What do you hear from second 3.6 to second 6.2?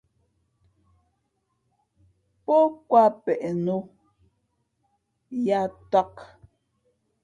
nō yāā tāk.